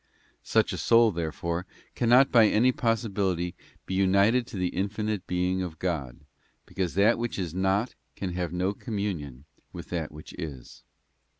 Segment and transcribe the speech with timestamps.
[0.41, 3.53] Such a soul, therefore, cannot by any possibility
[3.85, 6.21] be united to the infinite Being of God,
[6.65, 10.81] because that which is not can have no communion with that which is.